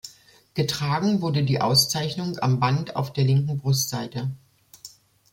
[0.55, 4.31] Getragen wurde die Auszeichnung am Band auf der linken Brustseite.